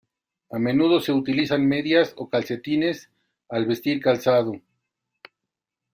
[0.49, 3.11] A menudo se utilizan medias o calcetines
[3.49, 4.59] al vestir calzado.